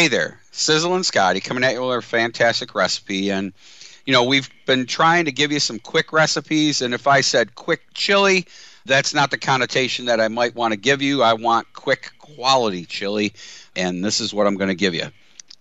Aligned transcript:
Hey 0.00 0.08
there, 0.08 0.40
Sizzlin 0.50 1.04
Scotty 1.04 1.40
coming 1.40 1.62
at 1.62 1.74
you 1.74 1.86
with 1.86 1.98
a 1.98 2.00
fantastic 2.00 2.74
recipe. 2.74 3.30
And, 3.30 3.52
you 4.06 4.14
know, 4.14 4.24
we've 4.24 4.48
been 4.64 4.86
trying 4.86 5.26
to 5.26 5.30
give 5.30 5.52
you 5.52 5.60
some 5.60 5.78
quick 5.78 6.10
recipes. 6.10 6.80
And 6.80 6.94
if 6.94 7.06
I 7.06 7.20
said 7.20 7.54
quick 7.54 7.82
chili, 7.92 8.46
that's 8.86 9.12
not 9.12 9.30
the 9.30 9.36
connotation 9.36 10.06
that 10.06 10.18
I 10.18 10.28
might 10.28 10.54
want 10.54 10.72
to 10.72 10.78
give 10.78 11.02
you. 11.02 11.22
I 11.22 11.34
want 11.34 11.70
quick 11.74 12.12
quality 12.18 12.86
chili. 12.86 13.34
And 13.76 14.02
this 14.02 14.22
is 14.22 14.32
what 14.32 14.46
I'm 14.46 14.56
going 14.56 14.70
to 14.70 14.74
give 14.74 14.94
you. 14.94 15.04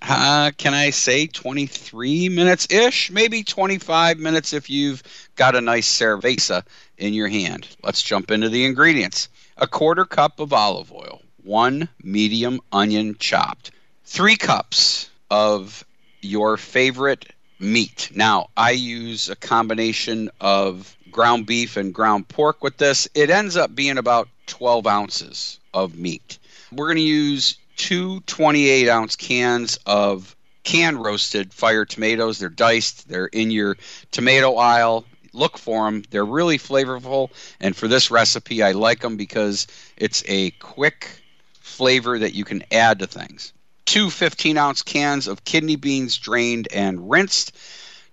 Uh, 0.01 0.51
can 0.55 0.73
I 0.73 0.91
say 0.91 1.27
23 1.27 2.29
minutes 2.29 2.65
ish? 2.71 3.11
Maybe 3.11 3.43
25 3.43 4.19
minutes 4.19 4.53
if 4.53 4.69
you've 4.69 5.03
got 5.35 5.57
a 5.57 5.59
nice 5.59 5.91
cerveza 5.91 6.63
in 6.97 7.13
your 7.13 7.27
hand. 7.27 7.67
Let's 7.83 8.01
jump 8.01 8.31
into 8.31 8.47
the 8.47 8.63
ingredients 8.63 9.27
a 9.57 9.67
quarter 9.67 10.05
cup 10.05 10.39
of 10.39 10.53
olive 10.53 10.93
oil, 10.93 11.23
one 11.43 11.89
medium 12.01 12.61
onion 12.71 13.17
chopped 13.19 13.71
three 14.09 14.35
cups 14.35 15.07
of 15.29 15.85
your 16.21 16.57
favorite 16.57 17.27
meat. 17.59 18.09
Now, 18.13 18.49
I 18.57 18.71
use 18.71 19.29
a 19.29 19.35
combination 19.35 20.31
of 20.41 20.97
ground 21.11 21.45
beef 21.45 21.77
and 21.77 21.93
ground 21.93 22.27
pork 22.27 22.63
with 22.63 22.77
this. 22.77 23.07
It 23.13 23.29
ends 23.29 23.55
up 23.55 23.75
being 23.75 23.99
about 23.99 24.27
12 24.47 24.87
ounces 24.87 25.59
of 25.75 25.95
meat. 25.95 26.39
We're 26.71 26.87
going 26.87 26.97
to 26.97 27.03
use 27.03 27.59
two 27.77 28.21
28 28.21 28.89
ounce 28.89 29.15
cans 29.15 29.77
of 29.85 30.35
canned 30.63 31.01
roasted 31.01 31.53
fire 31.53 31.85
tomatoes. 31.85 32.39
They're 32.39 32.49
diced, 32.49 33.07
they're 33.07 33.27
in 33.27 33.51
your 33.51 33.77
tomato 34.09 34.55
aisle. 34.55 35.05
Look 35.33 35.59
for 35.59 35.85
them. 35.85 36.03
They're 36.09 36.25
really 36.25 36.57
flavorful. 36.57 37.29
And 37.59 37.75
for 37.75 37.87
this 37.87 38.09
recipe, 38.09 38.63
I 38.63 38.71
like 38.71 39.01
them 39.01 39.17
because 39.17 39.67
it's 39.97 40.23
a 40.27 40.49
quick 40.49 41.21
flavor 41.59 42.17
that 42.17 42.33
you 42.33 42.43
can 42.43 42.63
add 42.71 42.97
to 42.99 43.07
things 43.07 43.53
two 43.89 44.11
15 44.11 44.55
ounce 44.55 44.83
cans 44.83 45.27
of 45.27 45.43
kidney 45.45 45.75
beans 45.75 46.15
drained 46.15 46.67
and 46.71 47.09
rinsed, 47.09 47.57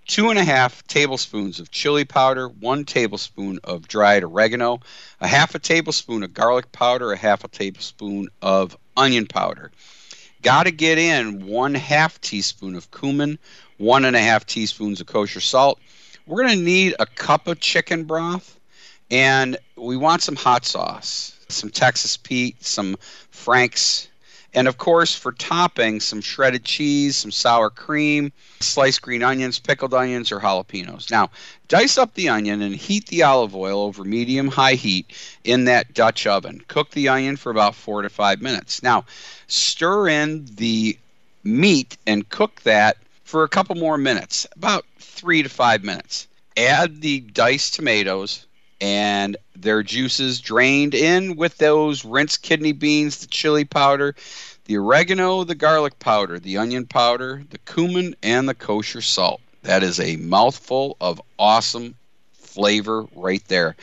two 0.07 0.30
and 0.30 0.38
a 0.38 0.45
half 0.45 0.83
tablespoons 0.87 1.60
of 1.60 1.71
chili 1.71 2.07
powder, 2.07 2.49
one 2.49 2.83
tablespoon 2.83 3.60
of 3.63 3.87
dried 3.87 4.24
oregano, 4.24 4.80
a 5.21 5.27
half 5.27 5.55
a 5.55 5.59
tablespoon 5.59 6.23
of 6.23 6.33
garlic 6.33 6.73
powder, 6.73 7.13
a 7.13 7.16
half 7.18 7.45
a 7.45 7.49
tablespoon 7.49 8.27
of 8.41 8.74
onion 8.96 9.27
powder. 9.27 9.71
Got 10.41 10.63
to 10.63 10.71
get 10.71 10.96
in 10.96 11.46
one 11.46 11.74
half 11.74 12.18
teaspoon 12.23 12.74
of 12.74 12.90
cumin, 12.90 13.38
one 13.77 14.07
and 14.07 14.16
a 14.16 14.21
half 14.21 14.46
teaspoons 14.46 15.02
of 15.02 15.07
kosher 15.07 15.43
salt. 15.43 15.79
We're 16.24 16.43
going 16.43 16.57
to 16.57 16.65
need 16.65 16.95
a 16.99 17.05
cup 17.05 17.46
of 17.49 17.61
chicken 17.61 18.05
broth, 18.05 18.59
and 19.11 19.59
we 19.77 19.99
want 19.99 20.23
some 20.23 20.37
hot 20.37 20.65
sauce, 20.65 21.38
some 21.51 21.68
Texas 21.68 22.16
Pete, 22.16 22.65
some 22.65 22.96
Frank's 23.30 24.09
and 24.57 24.66
of 24.66 24.79
course, 24.79 25.15
for 25.15 25.32
topping, 25.32 26.01
some 26.01 26.23
shredded 26.23 26.65
cheese, 26.65 27.15
some 27.15 27.30
sour 27.30 27.68
cream, 27.68 28.32
sliced 28.60 29.02
green 29.02 29.23
onions, 29.23 29.59
pickled 29.59 29.93
onions, 29.93 30.32
or 30.32 30.40
jalapenos. 30.40 31.10
Now, 31.10 31.30
dice 31.68 31.99
up 31.99 32.15
the 32.15 32.30
onion 32.30 32.62
and 32.62 32.74
heat 32.74 33.07
the 33.09 33.23
olive 33.23 33.54
oil 33.54 33.82
over 33.82 34.02
medium 34.02 34.49
high 34.49 34.73
heat 34.73 35.12
in 35.45 35.66
that 35.66 35.93
Dutch 35.93 36.27
oven. 36.27 36.65
Cook 36.68 36.90
the 36.93 37.09
onion 37.09 37.37
for 37.37 37.51
about 37.51 37.74
four 37.74 38.01
to 38.01 38.09
five 38.09 38.40
minutes. 38.40 38.82
Now, 38.82 39.04
stir 39.46 40.09
in 40.09 40.46
the 40.46 40.99
meat 41.45 41.99
and 42.07 42.27
cook 42.30 42.62
that 42.62 42.96
for 43.24 43.45
a 43.45 43.49
couple 43.49 43.77
more 43.77 43.99
minutes, 43.99 44.46
about 44.57 44.87
three 44.99 45.43
to 45.43 45.51
five 45.51 45.84
minutes. 45.84 46.29
Add 46.57 47.02
the 47.02 47.21
diced 47.21 47.74
tomatoes 47.74 48.46
and 48.80 49.37
their 49.55 49.82
juices 49.82 50.41
drained 50.41 50.95
in 50.95 51.37
with 51.37 51.57
those 51.59 52.05
rinsed 52.05 52.43
kidney 52.43 52.73
beans, 52.73 53.18
the 53.18 53.27
chili 53.27 53.65
powder, 53.65 54.15
the 54.66 54.77
oregano, 54.77 55.45
the 55.45 55.55
garlic 55.55 55.99
powder, 55.99 56.38
the 56.38 56.59
onion 56.59 56.87
powder, 56.87 57.45
the 57.51 57.59
cumin, 57.59 58.15
and 58.23 58.49
the 58.49 58.55
kosher 58.55 59.01
salt. 59.01 59.41
That 59.63 59.83
is 59.83 59.99
a 59.99 60.16
mouthful 60.16 60.96
of 61.01 61.21
awesome 61.38 61.96
flavor 62.33 63.07
right 63.15 63.43
there. 63.49 63.77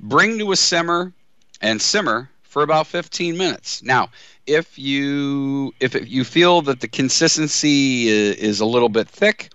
Bring 0.00 0.38
to 0.38 0.52
a 0.52 0.56
simmer 0.56 1.12
and 1.60 1.80
simmer 1.80 2.30
for 2.42 2.62
about 2.62 2.86
15 2.86 3.36
minutes. 3.36 3.82
Now, 3.82 4.10
if 4.46 4.78
you 4.78 5.74
if 5.80 6.08
you 6.08 6.24
feel 6.24 6.62
that 6.62 6.80
the 6.80 6.88
consistency 6.88 8.08
is 8.08 8.60
a 8.60 8.64
little 8.66 8.88
bit 8.88 9.08
thick, 9.08 9.50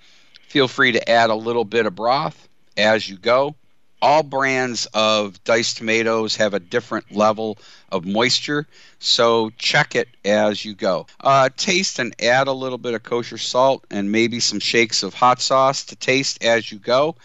feel 0.48 0.68
free 0.68 0.92
to 0.92 1.10
add 1.10 1.30
a 1.30 1.36
little 1.36 1.66
bit 1.66 1.86
of 1.86 1.96
broth 1.96 2.48
as 2.78 3.10
you 3.10 3.18
go 3.18 3.56
all 4.04 4.22
brands 4.22 4.86
of 4.94 5.42
diced 5.46 5.78
tomatoes 5.78 6.36
have 6.36 6.54
a 6.54 6.60
different 6.60 7.10
level 7.16 7.58
of 7.90 8.06
moisture, 8.06 8.68
so 9.00 9.50
check 9.58 9.96
it 9.96 10.10
as 10.26 10.66
you 10.66 10.76
go. 10.76 11.08
Uh, 11.22 11.48
taste 11.56 12.00
and 12.00 12.14
add 12.22 12.50
a 12.50 12.52
little 12.52 12.78
bit 12.78 12.94
of 12.94 13.02
kosher 13.02 13.38
salt 13.38 13.86
and 13.90 14.12
maybe 14.12 14.42
some 14.42 14.60
shakes 14.60 15.04
of 15.04 15.14
hot 15.14 15.40
sauce 15.40 15.86
to 15.86 15.96
taste 15.96 16.44
as 16.44 16.70
you 16.70 16.80
go. 16.80 17.16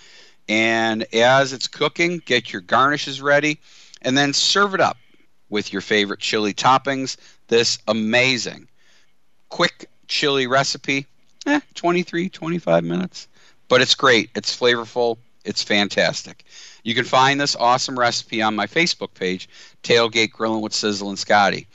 And 0.49 1.05
as 1.13 1.53
it's 1.53 1.67
cooking, 1.67 2.23
get 2.25 2.53
your 2.53 2.63
garnishes 2.63 3.21
ready 3.21 3.59
and 4.03 4.17
then 4.17 4.33
serve 4.33 4.73
it 4.73 4.81
up 4.81 4.99
with 5.51 5.73
your 5.73 5.83
favorite 5.83 6.21
chili 6.21 6.55
toppings. 6.55 7.17
This 7.49 7.79
amazing, 7.89 8.69
quick 9.49 9.91
chili 10.07 10.47
recipe, 10.47 11.07
eh, 11.45 11.59
23, 11.75 12.29
25 12.29 12.85
minutes. 12.85 13.27
But 13.67 13.83
it's 13.83 13.97
great, 13.97 14.31
it's 14.37 14.57
flavorful, 14.57 15.19
it's 15.49 15.63
fantastic. 15.63 16.45
You 16.85 16.95
can 16.95 17.07
find 17.07 17.41
this 17.41 17.57
awesome 17.57 17.99
recipe 17.99 18.43
on 18.43 18.55
my 18.55 18.67
Facebook 18.67 19.15
page, 19.15 19.49
Tailgate 19.83 20.31
Grilling 20.31 20.61
with 20.61 20.75
Sizzlin 20.75 21.17
Scotty. 21.17 21.67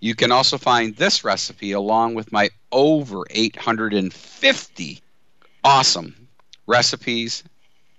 You 0.00 0.14
can 0.14 0.30
also 0.30 0.58
find 0.58 0.94
this 0.96 1.24
recipe 1.24 1.72
along 1.72 2.14
with 2.14 2.30
my 2.30 2.50
over 2.70 3.24
850 3.30 5.00
awesome 5.64 6.28
recipes 6.66 7.42